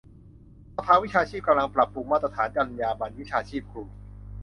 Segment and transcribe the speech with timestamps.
[0.75, 3.83] สภาวิชาชีพกำลังปรับปรุงมาตรฐานจรรยาบรรณวิชาชีพครู